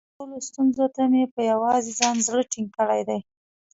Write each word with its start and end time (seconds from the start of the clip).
د 0.01 0.03
ژوند 0.07 0.11
ټولو 0.19 0.37
ستونزو 0.47 0.85
ته 0.95 1.03
مې 1.11 1.23
په 1.33 1.41
یووازې 1.51 1.91
ځان 1.99 2.15
زړه 2.27 2.43
ټینګ 2.51 2.69
کړی 2.77 3.01
دی. 3.09 3.19